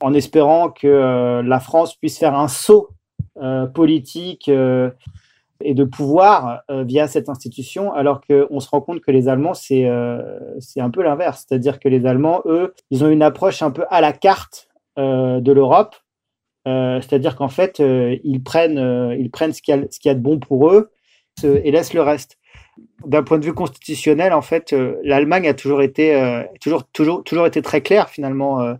en 0.00 0.14
espérant 0.14 0.70
que 0.70 1.42
la 1.44 1.60
France 1.60 1.94
puisse 1.96 2.18
faire 2.18 2.34
un 2.34 2.48
saut 2.48 2.90
politique 3.74 4.50
et 5.64 5.74
de 5.74 5.84
pouvoir 5.84 6.62
euh, 6.70 6.84
via 6.84 7.08
cette 7.08 7.28
institution, 7.28 7.92
alors 7.92 8.20
qu'on 8.20 8.60
se 8.60 8.68
rend 8.68 8.80
compte 8.80 9.00
que 9.00 9.10
les 9.10 9.28
Allemands, 9.28 9.54
c'est 9.54 9.86
euh, 9.86 10.20
un 10.76 10.90
peu 10.90 11.02
l'inverse. 11.02 11.44
C'est-à-dire 11.46 11.78
que 11.80 11.88
les 11.88 12.06
Allemands, 12.06 12.42
eux, 12.46 12.74
ils 12.90 13.04
ont 13.04 13.08
une 13.08 13.22
approche 13.22 13.62
un 13.62 13.70
peu 13.70 13.84
à 13.90 14.00
la 14.00 14.12
carte 14.12 14.68
euh, 14.98 15.40
de 15.40 15.52
l'Europe. 15.52 15.96
C'est-à-dire 16.66 17.36
qu'en 17.36 17.50
fait, 17.50 17.78
ils 17.78 18.42
prennent, 18.42 19.14
ils 19.18 19.30
prennent 19.30 19.52
ce 19.52 19.60
qu'il 19.60 19.74
y, 19.74 20.06
y, 20.06 20.08
a 20.08 20.14
de 20.14 20.20
bon 20.20 20.38
pour 20.38 20.70
eux 20.70 20.92
et 21.44 21.70
laissent 21.70 21.92
le 21.92 22.00
reste. 22.00 22.38
D'un 23.04 23.22
point 23.22 23.38
de 23.38 23.44
vue 23.44 23.52
constitutionnel, 23.52 24.32
en 24.32 24.40
fait, 24.40 24.74
l'Allemagne 25.02 25.46
a 25.46 25.52
toujours 25.52 25.82
été, 25.82 26.42
toujours, 26.62 26.84
toujours, 26.84 27.22
toujours 27.22 27.46
été 27.46 27.60
très 27.60 27.82
claire 27.82 28.08
finalement. 28.08 28.76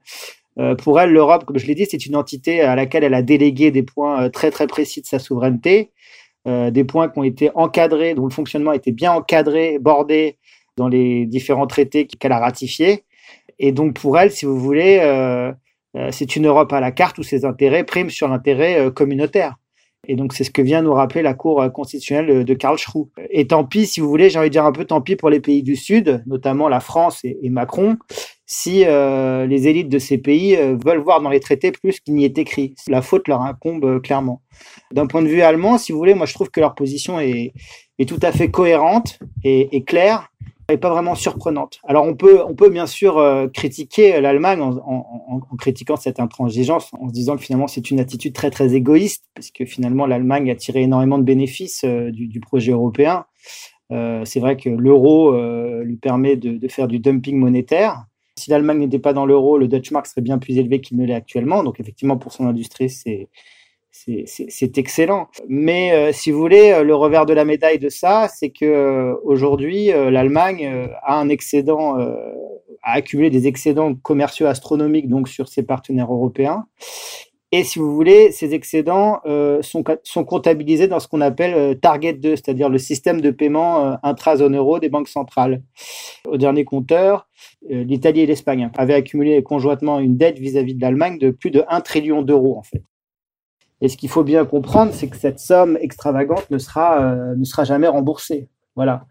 Pour 0.79 1.01
elle, 1.01 1.11
l'Europe, 1.11 1.45
comme 1.45 1.59
je 1.59 1.67
l'ai 1.67 1.75
dit, 1.75 1.87
c'est 1.91 2.07
une 2.07 2.15
entité 2.15 2.61
à 2.61 2.77
laquelle 2.77 3.03
elle 3.03 3.15
a 3.15 3.23
délégué 3.23 3.71
des 3.71 3.83
points 3.83 4.31
très 4.31 4.51
très 4.51 4.67
précis 4.67 5.01
de 5.01 5.07
sa 5.07 5.19
souveraineté 5.19 5.91
euh, 6.47 6.71
des 6.71 6.85
points 6.85 7.09
qui 7.09 7.19
ont 7.19 7.25
été 7.25 7.51
encadrés, 7.55 8.13
dont 8.13 8.25
le 8.25 8.31
fonctionnement 8.31 8.73
a 8.73 8.77
été 8.77 8.93
bien 8.93 9.13
encadré, 9.13 9.79
bordé 9.79 10.37
dans 10.77 10.89
les 10.89 11.25
différents 11.25 11.67
traités 11.67 12.07
qu'elle 12.07 12.33
a 12.33 12.39
ratifiés. 12.39 13.05
Et 13.59 13.73
donc 13.73 13.95
pour 13.95 14.19
elle, 14.19 14.31
si 14.31 14.45
vous 14.45 14.59
voulez, 14.59 14.99
euh, 15.01 15.53
euh, 15.97 16.09
c'est 16.11 16.37
une 16.37 16.47
Europe 16.47 16.71
à 16.75 16.81
la 16.81 16.91
carte 16.91 17.17
où 17.17 17.23
ses 17.23 17.47
intérêts 17.47 17.85
priment 17.85 18.11
sur 18.11 18.29
l'intérêt 18.29 18.91
communautaire. 18.93 19.55
Et 20.07 20.17
donc 20.17 20.35
c'est 20.35 20.45
ce 20.45 20.51
que 20.51 20.61
vient 20.61 20.83
nous 20.83 20.93
rappeler 20.93 21.23
la 21.23 21.33
Cour 21.33 21.65
constitutionnelle 21.73 22.45
de 22.45 22.55
Karlsruhe. 22.55 23.07
Et 23.31 23.47
tant 23.47 23.65
pis, 23.65 23.87
si 23.87 24.01
vous 24.01 24.09
voulez, 24.11 24.29
j'ai 24.29 24.39
envie 24.39 24.51
de 24.51 24.53
dire 24.53 24.67
un 24.67 24.73
peu 24.73 24.85
tant 24.85 25.01
pis 25.01 25.17
pour 25.17 25.31
les 25.31 25.41
pays 25.41 25.63
du 25.63 25.77
Sud, 25.77 26.23
notamment 26.27 26.69
la 26.69 26.81
France 26.81 27.25
et 27.25 27.49
Macron, 27.49 27.97
si 28.57 28.85
euh, 28.85 29.47
les 29.47 29.67
élites 29.67 29.89
de 29.89 29.99
ces 29.99 30.17
pays 30.17 30.55
euh, 30.55 30.77
veulent 30.77 31.01
voir 31.01 31.21
dans 31.21 31.29
les 31.29 31.41
traités 31.41 31.73
plus 31.73 31.99
qu'il 31.99 32.15
n'y 32.15 32.25
est 32.25 32.39
écrit. 32.39 32.77
La 32.87 33.03
faute 33.03 33.27
leur 33.27 33.43
incombe 33.43 33.85
euh, 33.85 33.99
clairement. 33.99 34.43
D'un 34.93 35.09
point 35.09 35.23
de 35.23 35.27
vue 35.27 35.43
allemand, 35.43 35.77
si 35.77 35.91
vous 35.91 35.99
voulez, 35.99 36.15
moi 36.15 36.25
je 36.25 36.35
trouve 36.35 36.51
que 36.51 36.61
leur 36.61 36.77
position 36.77 37.19
est, 37.19 37.53
est 37.99 38.09
tout 38.09 38.21
à 38.23 38.31
fait 38.31 38.53
cohérente 38.53 39.19
et, 39.43 39.77
et 39.77 39.83
claire 39.83 40.31
n'est 40.69 40.79
pas 40.79 40.89
vraiment 40.89 41.17
surprenante. 41.17 41.81
Alors 41.83 42.05
on 42.07 42.15
peut, 42.15 42.45
on 42.47 42.55
peut 42.55 42.71
bien 42.71 42.87
sûr 42.87 43.21
critiquer 43.53 44.19
l'Allemagne 44.21 44.63
en, 44.63 45.41
critiquant 45.59 45.97
cette 45.97 46.21
intransigeance, 46.21 46.91
en 46.99 47.09
se 47.09 47.13
disant 47.13 47.37
que 47.37 47.43
finalement 47.43 47.67
c'est 47.67 47.91
une 47.91 48.01
attitude 48.01 48.33
très 48.33 48.51
très 48.51 48.75
égoïste, 48.75 49.25
parce 49.35 49.51
que 49.51 49.67
finalement 49.67 50.07
l'Allemagne 50.07 50.51
a 50.51 50.55
tiré 50.55 50.81
énormément 50.81 51.19
de 51.19 51.25
bénéfices 51.25 51.85
du, 51.85 52.41
projet 52.41 52.73
européen. 52.73 53.27
C'est 53.91 54.41
vrai 54.41 54.57
que 54.57 54.71
l'euro 54.71 55.37
lui 55.83 55.97
permet 55.99 56.37
de, 56.37 56.67
faire 56.69 56.89
du 56.89 56.99
dumping 56.99 57.37
monétaire. 57.37 58.07
Si 58.37 58.51
l'Allemagne 58.51 58.79
n'était 58.79 58.99
pas 58.99 59.13
dans 59.13 59.27
l'euro, 59.27 59.59
le 59.59 59.69
Dutch 59.69 59.91
mark 59.91 60.07
serait 60.07 60.21
bien 60.21 60.39
plus 60.39 60.59
élevé 60.59 60.81
qu'il 60.81 60.99
ne 60.99 61.07
l'est 61.07 61.15
actuellement. 61.15 61.63
Donc 61.63 61.81
effectivement 61.81 62.17
pour 62.17 62.33
son 62.33 62.47
industrie 62.47 62.91
c'est 62.91 63.29
c'est 63.95 64.79
excellent. 64.79 65.29
Mais 65.49 65.93
euh, 65.93 66.13
si 66.13 66.31
vous 66.31 66.39
voulez, 66.39 66.73
euh, 66.73 66.83
le 66.83 66.95
revers 66.95 67.27
de 67.27 67.33
la 67.33 67.45
médaille 67.45 67.79
de 67.79 67.89
ça, 67.89 68.29
c'est 68.29 68.51
que 68.51 68.65
euh, 68.65 69.15
aujourd'hui, 69.25 69.89
l'Allemagne 69.89 70.89
a 71.03 71.19
un 71.19 71.29
excédent, 71.29 71.97
a 71.97 72.93
accumulé 72.93 73.31
des 73.31 73.47
excédents 73.47 73.95
commerciaux 73.95 74.47
astronomiques 74.47 75.09
donc 75.09 75.29
sur 75.29 75.49
ses 75.49 75.63
partenaires 75.63 76.13
européens. 76.13 76.67
Et 77.57 77.63
si 77.63 77.79
vous 77.79 77.95
voulez, 77.95 78.33
ces 78.33 78.53
excédents 78.53 79.21
sont, 79.61 79.85
sont, 80.03 80.25
comptabilisés 80.25 80.89
dans 80.89 80.99
ce 80.99 81.07
qu'on 81.07 81.21
appelle 81.21 81.79
Target 81.79 82.15
2, 82.15 82.35
c'est-à-dire 82.35 82.69
le 82.69 82.79
système 82.79 83.21
de 83.21 83.31
paiement 83.31 83.97
intra-zone 84.03 84.57
euro 84.57 84.81
des 84.81 84.89
banques 84.89 85.07
centrales. 85.07 85.63
Au 86.27 86.37
dernier 86.37 86.65
compteur, 86.65 87.29
l'Italie 87.71 88.23
et 88.23 88.27
l'Espagne 88.27 88.73
avaient 88.77 88.95
accumulé 88.95 89.41
conjointement 89.45 90.01
une 90.01 90.17
dette 90.17 90.41
vis-à-vis 90.41 90.73
-vis 90.73 90.77
de 90.79 90.83
l'Allemagne 90.83 91.17
de 91.19 91.31
plus 91.31 91.53
de 91.53 91.63
1 91.69 91.81
trillion 91.81 92.23
d'euros 92.23 92.59
en 92.59 92.65
fait. 92.65 92.83
Et 93.81 93.89
ce 93.89 93.97
qu'il 93.97 94.09
faut 94.09 94.25
bien 94.25 94.45
comprendre, 94.45 94.93
c'est 94.93 95.09
que 95.09 95.17
cette 95.17 95.39
somme 95.39 95.79
extravagante 95.81 96.51
ne 96.51 96.59
sera, 96.59 97.03
euh, 97.03 97.37
ne 97.37 97.45
sera 97.45 97.65
jamais 97.65 97.87
remboursée. 97.87 98.49
Voilà. 98.77 99.07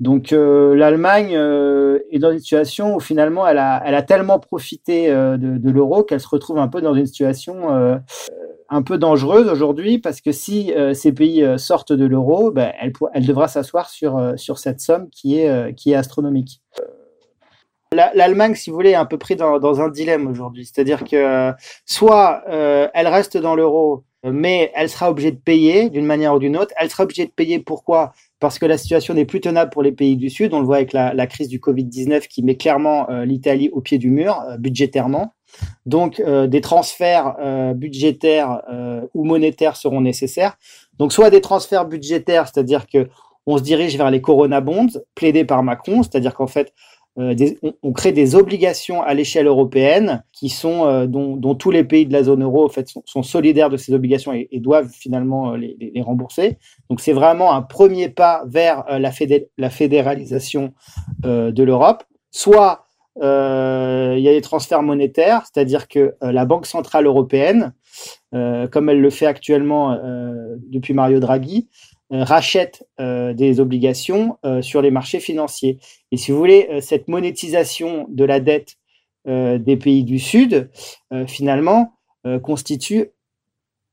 Donc 0.00 0.32
euh, 0.32 0.76
l'Allemagne 0.76 1.34
euh, 1.36 1.98
est 2.10 2.20
dans 2.20 2.30
une 2.30 2.38
situation 2.38 2.94
où 2.94 3.00
finalement 3.00 3.46
elle 3.48 3.58
a, 3.58 3.82
elle 3.84 3.96
a 3.96 4.02
tellement 4.02 4.38
profité 4.38 5.08
de, 5.08 5.70
l'euro 5.70 6.04
qu'elle 6.04 6.20
se 6.20 6.28
retrouve 6.28 6.58
un 6.58 6.68
peu 6.68 6.80
dans 6.80 6.94
une 6.94 7.06
situation 7.06 8.00
un 8.70 8.82
peu 8.82 8.98
dangereuse 8.98 9.48
aujourd'hui 9.48 9.98
parce 9.98 10.20
que 10.20 10.30
si 10.30 10.72
ces 10.94 11.12
pays 11.12 11.58
sortent 11.58 11.92
de 11.92 12.04
l'euro, 12.04 12.50
ben, 12.50 12.72
elle, 12.80 12.92
elle, 13.12 13.26
devra 13.26 13.48
s'asseoir 13.48 13.90
sur, 13.90 14.34
sur 14.36 14.58
cette 14.58 14.80
somme 14.80 15.08
qui 15.10 15.38
est, 15.38 15.74
qui 15.74 15.92
est 15.92 15.94
astronomique. 15.94 16.62
L'Allemagne, 17.92 18.54
si 18.54 18.70
vous 18.70 18.76
voulez, 18.76 18.90
est 18.90 18.94
un 18.94 19.06
peu 19.06 19.18
pris 19.18 19.34
dans, 19.34 19.58
dans 19.58 19.80
un 19.80 19.88
dilemme 19.88 20.26
aujourd'hui. 20.26 20.66
C'est-à-dire 20.66 21.04
que 21.04 21.52
soit 21.86 22.44
elle 22.46 23.08
reste 23.08 23.36
dans 23.36 23.56
l'euro 23.56 24.04
mais 24.24 24.72
elle 24.74 24.88
sera 24.88 25.10
obligée 25.10 25.30
de 25.30 25.38
payer 25.38 25.90
d'une 25.90 26.04
manière 26.04 26.34
ou 26.34 26.38
d'une 26.38 26.56
autre. 26.56 26.72
Elle 26.78 26.90
sera 26.90 27.04
obligée 27.04 27.26
de 27.26 27.30
payer 27.30 27.58
pourquoi? 27.58 28.12
Parce 28.40 28.58
que 28.58 28.66
la 28.66 28.78
situation 28.78 29.14
n'est 29.14 29.24
plus 29.24 29.40
tenable 29.40 29.70
pour 29.70 29.82
les 29.82 29.92
pays 29.92 30.16
du 30.16 30.30
Sud. 30.30 30.54
On 30.54 30.60
le 30.60 30.66
voit 30.66 30.76
avec 30.76 30.92
la, 30.92 31.26
crise 31.26 31.48
du 31.48 31.58
Covid-19 31.58 32.26
qui 32.26 32.42
met 32.42 32.56
clairement 32.56 33.08
euh, 33.10 33.24
l'Italie 33.24 33.70
au 33.72 33.80
pied 33.80 33.98
du 33.98 34.10
mur 34.10 34.40
euh, 34.48 34.56
budgétairement. 34.56 35.34
Donc 35.86 36.20
euh, 36.20 36.46
des 36.46 36.60
transferts 36.60 37.36
budgétaires 37.74 38.62
ou 39.14 39.24
monétaires 39.24 39.76
seront 39.76 40.00
nécessaires. 40.00 40.56
Donc 40.98 41.12
soit 41.12 41.30
des 41.30 41.40
transferts 41.40 41.86
budgétaires, 41.86 42.48
c'est-à-dire 42.48 42.86
que 42.86 43.08
on 43.46 43.56
se 43.56 43.62
dirige 43.62 43.96
vers 43.96 44.10
les 44.10 44.20
Corona 44.20 44.60
Bonds 44.60 45.00
plaidés 45.14 45.46
par 45.46 45.62
Macron, 45.62 46.02
c'est-à-dire 46.02 46.34
qu'en 46.34 46.46
fait 46.46 46.74
euh, 47.18 47.34
on, 47.82 47.92
crée 47.92 48.12
des 48.12 48.36
obligations 48.36 49.02
à 49.02 49.12
l'échelle 49.12 49.46
européenne 49.46 50.22
qui 50.32 50.48
sont 50.48 50.86
euh, 50.86 51.06
dont, 51.06 51.54
tous 51.56 51.72
les 51.72 51.82
pays 51.82 52.06
de 52.06 52.12
la 52.12 52.22
zone 52.22 52.44
euro 52.44 52.64
en 52.64 52.68
fait 52.68 52.88
sont, 53.04 53.22
solidaires 53.24 53.70
de 53.70 53.76
ces 53.76 53.92
obligations 53.92 54.32
et, 54.32 54.48
doivent 54.60 54.90
finalement 54.90 55.52
euh, 55.52 55.56
les, 55.56 56.00
rembourser. 56.00 56.58
Donc 56.90 57.00
c'est 57.00 57.12
vraiment 57.12 57.52
un 57.54 57.62
premier 57.62 58.08
pas 58.08 58.44
vers 58.46 58.84
la, 58.88 59.10
la, 59.58 59.70
fédéralisation 59.70 60.72
de 61.24 61.62
l'Europe. 61.62 62.04
Soit 62.30 62.84
il 63.16 63.22
y 64.20 64.28
a 64.28 64.32
des 64.32 64.40
transferts 64.40 64.82
monétaires, 64.82 65.42
c'est-à-dire 65.42 65.88
que 65.88 66.14
la 66.20 66.44
Banque 66.44 66.66
centrale 66.66 67.06
européenne, 67.06 67.72
comme 68.32 68.88
elle 68.88 69.00
le 69.00 69.10
fait 69.10 69.26
actuellement 69.26 69.98
depuis 70.70 70.94
Mario 70.94 71.18
Draghi, 71.18 71.68
euh, 72.10 72.24
rachète 72.24 72.88
euh, 73.00 73.34
des 73.34 73.60
obligations 73.60 74.38
euh, 74.46 74.62
sur 74.62 74.80
les 74.80 74.90
marchés 74.90 75.20
financiers. 75.20 75.78
Et 76.10 76.16
si 76.16 76.32
vous 76.32 76.38
voulez, 76.38 76.80
cette 76.80 77.06
monétisation 77.06 78.06
de 78.08 78.24
la 78.24 78.40
dette 78.40 78.76
des 79.26 79.76
pays 79.76 80.04
du 80.04 80.18
Sud, 80.18 80.70
finalement, 81.26 81.92
constitue 82.42 83.10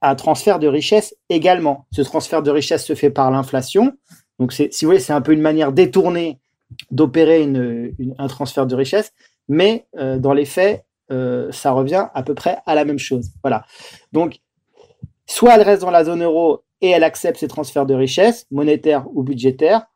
un 0.02 0.16
transfert 0.16 0.60
de 0.60 0.68
richesse 0.70 1.14
également. 1.28 1.88
Ce 1.92 2.02
transfert 2.04 2.42
de 2.42 2.52
richesse 2.52 2.86
se 2.86 2.96
fait 2.96 3.10
par 3.10 3.30
l'inflation. 3.32 3.92
Donc, 4.40 4.54
si 4.54 4.70
vous 4.82 4.88
voulez, 4.88 5.02
c'est 5.02 5.12
un 5.12 5.20
peu 5.20 5.34
une 5.34 5.42
manière 5.42 5.74
détournée 5.74 6.40
d'opérer 6.90 7.44
un 8.18 8.28
transfert 8.28 8.66
de 8.66 8.76
richesse, 8.76 9.12
mais 9.50 9.88
dans 9.94 10.32
les 10.32 10.46
faits, 10.46 10.86
ça 11.10 11.72
revient 11.72 12.08
à 12.14 12.24
peu 12.24 12.34
près 12.34 12.60
à 12.66 12.74
la 12.74 12.86
même 12.86 13.00
chose. 13.00 13.32
Voilà. 13.44 13.66
Donc, 14.14 14.40
soit 15.26 15.56
elle 15.56 15.64
reste 15.64 15.82
dans 15.82 15.92
la 15.92 16.06
zone 16.06 16.24
euro 16.24 16.64
et 16.86 16.92
elle 16.92 17.04
accepte 17.04 17.40
ces 17.40 17.48
transferts 17.48 17.88
de 17.88 17.96
richesse, 17.96 18.46
monétaires 18.52 19.06
ou 19.12 19.24
budgétaires, 19.24 19.88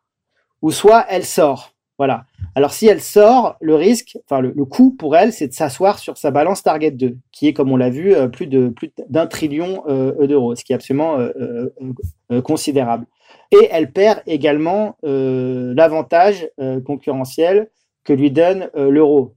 ou 0.64 0.72
soit 0.72 1.06
elle 1.08 1.24
sort. 1.24 1.76
Voilà. 2.00 2.26
Alors 2.56 2.72
si 2.72 2.88
elle 2.88 3.02
sort, 3.02 3.58
le 3.62 3.76
risque, 3.76 4.18
enfin 4.26 4.42
le, 4.42 4.66
coût 4.66 4.96
pour 4.98 5.16
elle, 5.16 5.32
c'est 5.32 5.50
de 5.50 5.54
s'asseoir 5.54 6.00
sur 6.00 6.18
sa 6.18 6.32
balance 6.32 6.64
Target 6.64 6.92
2, 6.92 7.18
qui 7.32 7.48
est, 7.48 7.54
comme 7.54 7.72
on 7.72 7.78
l'a 7.78 7.90
vu, 7.92 8.16
euh, 8.16 8.28
plus 8.28 8.48
de 8.48 8.70
plus 8.70 8.90
d'un 9.08 9.28
trillion 9.28 9.84
euh, 9.88 10.26
d'euros, 10.26 10.56
ce 10.56 10.64
qui 10.64 10.72
est 10.72 10.76
absolument 10.76 11.20
euh, 11.20 12.42
considérable. 12.42 13.06
Et 13.52 13.68
elle 13.70 13.92
perd 13.92 14.22
également 14.26 14.98
l'avantage 15.04 16.50
concurrentiel 16.86 17.70
que 18.04 18.14
lui 18.14 18.32
donne 18.32 18.70
l'euro 18.76 19.36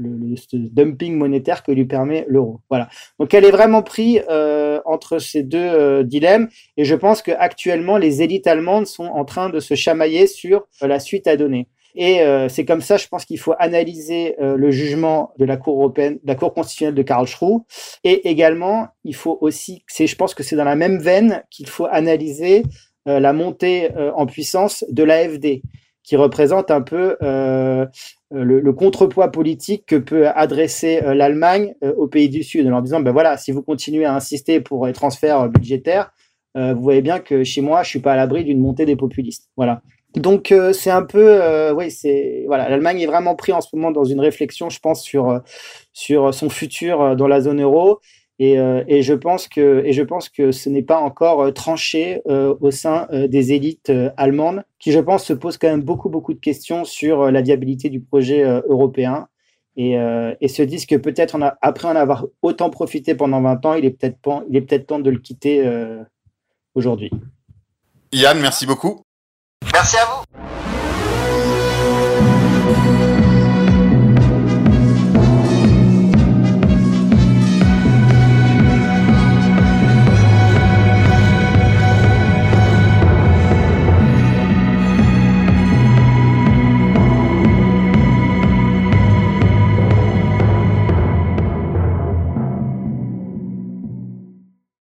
le, 0.00 0.68
dumping 0.68 1.16
monétaire 1.16 1.62
que 1.62 1.72
lui 1.72 1.84
permet 1.84 2.24
l'euro. 2.28 2.60
Voilà. 2.68 2.88
Donc 3.18 3.34
elle 3.34 3.44
est 3.44 3.50
vraiment 3.50 3.82
prise 3.82 4.22
euh, 4.28 4.80
entre 4.84 5.18
ces 5.18 5.42
deux 5.42 5.58
euh, 5.58 6.02
dilemmes 6.02 6.48
et 6.76 6.84
je 6.84 6.94
pense 6.94 7.22
qu'actuellement 7.22 7.96
les 7.96 8.22
élites 8.22 8.46
allemandes 8.46 8.86
sont 8.86 9.06
en 9.06 9.24
train 9.24 9.50
de 9.50 9.60
se 9.60 9.74
chamailler 9.74 10.26
sur 10.26 10.66
euh, 10.82 10.86
la 10.86 11.00
suite 11.00 11.26
à 11.26 11.36
donner. 11.36 11.68
Et 11.96 12.20
c'est 12.48 12.64
comme 12.64 12.82
ça, 12.82 12.98
je 12.98 13.08
pense 13.08 13.24
qu'il 13.24 13.40
faut 13.40 13.54
analyser 13.58 14.36
le 14.38 14.70
jugement 14.70 15.32
de 15.38 15.44
la 15.44 15.56
Cour 15.56 15.76
européenne, 15.76 16.20
de 16.22 16.28
la 16.28 16.36
Cour 16.36 16.54
constitutionnelle 16.54 16.94
de 16.94 17.02
Karlsruhe. 17.02 17.62
Et 18.04 18.30
également, 18.30 18.86
il 19.02 19.16
faut 19.16 19.36
aussi, 19.40 19.82
je 19.88 20.14
pense 20.14 20.32
que 20.32 20.44
c'est 20.44 20.54
dans 20.54 20.62
la 20.62 20.76
même 20.76 21.00
veine 21.00 21.42
qu'il 21.50 21.66
faut 21.66 21.86
analyser 21.90 22.62
la 23.06 23.32
montée 23.32 23.88
en 24.14 24.24
puissance 24.26 24.84
de 24.88 25.02
l'AFD 25.02 25.62
qui 26.10 26.16
représente 26.16 26.72
un 26.72 26.80
peu 26.80 27.16
euh, 27.22 27.86
le, 28.32 28.72
contrepoids 28.72 29.30
politique 29.30 29.86
que 29.86 29.94
peut 29.94 30.26
adresser 30.26 31.00
euh, 31.04 31.14
l'Allemagne 31.14 31.76
euh, 31.84 31.94
aux 31.96 32.08
pays 32.08 32.28
du 32.28 32.42
Sud, 32.42 32.66
en 32.66 32.70
leur 32.70 32.82
disant, 32.82 32.98
ben 32.98 33.12
voilà, 33.12 33.36
si 33.36 33.52
vous 33.52 33.62
continuez 33.62 34.04
à 34.04 34.16
insister 34.16 34.58
pour 34.58 34.88
les 34.88 34.92
transferts 34.92 35.48
budgétaires, 35.48 36.10
vous 36.56 36.82
voyez 36.82 37.00
bien 37.00 37.20
que 37.20 37.44
chez 37.44 37.60
moi, 37.60 37.84
je 37.84 37.90
suis 37.90 38.00
pas 38.00 38.14
à 38.14 38.16
l'abri 38.16 38.42
d'une 38.42 38.58
montée 38.58 38.86
des 38.86 38.96
populistes. 38.96 39.48
Voilà. 39.56 39.82
Donc 40.16 40.52
c'est 40.72 40.90
un 40.90 41.04
peu, 41.04 41.70
oui, 41.76 41.92
c'est 41.92 42.42
voilà, 42.48 42.68
l'Allemagne 42.68 43.00
est 43.00 43.06
vraiment 43.06 43.36
pris 43.36 43.52
en 43.52 43.60
ce 43.60 43.68
moment 43.76 43.92
dans 43.92 44.02
une 44.02 44.18
réflexion, 44.18 44.68
je 44.68 44.80
pense, 44.80 45.00
sur 45.00 45.40
sur 45.92 46.34
son 46.34 46.50
futur 46.50 47.14
dans 47.14 47.28
la 47.28 47.40
zone 47.40 47.62
euro 47.62 48.00
euh, 48.40 48.84
et, 48.88 49.02
je 49.02 49.12
pense 49.12 49.48
que, 49.48 49.82
et 49.84 49.92
je 49.92 50.02
pense 50.02 50.28
que 50.28 50.50
ce 50.50 50.70
n'est 50.70 50.82
pas 50.82 50.98
encore 50.98 51.42
euh, 51.42 51.50
tranché 51.50 52.22
euh, 52.28 52.54
au 52.60 52.70
sein 52.70 53.06
des 53.10 53.52
élites 53.52 53.92
allemandes, 54.16 54.64
qui, 54.78 54.92
je 54.92 55.00
pense, 55.00 55.24
se 55.24 55.32
posent 55.32 55.58
quand 55.58 55.68
même 55.68 55.82
beaucoup, 55.82 56.08
beaucoup 56.08 56.32
de 56.32 56.40
questions 56.40 56.84
sur 56.84 57.30
la 57.30 57.42
viabilité 57.42 57.90
du 57.90 58.00
projet 58.00 58.42
européen 58.42 59.28
et, 59.76 59.96
se 60.48 60.62
disent 60.62 60.86
que 60.86 60.96
peut-être 60.96 61.38
après 61.60 61.88
en 61.88 61.96
avoir 61.96 62.26
autant 62.42 62.70
profité 62.70 63.14
pendant 63.14 63.40
20 63.40 63.66
ans, 63.66 63.74
il 63.74 63.84
est 63.84 63.90
peut-être 63.90 64.20
peut 64.20 64.80
temps 64.80 64.98
de 64.98 65.10
le 65.10 65.18
quitter 65.18 65.64
aujourd'hui. 66.74 67.10
Yann, 68.12 68.40
merci 68.40 68.66
beaucoup. 68.66 69.02
Merci 69.72 69.96
à 69.98 70.04
vous. 70.04 70.39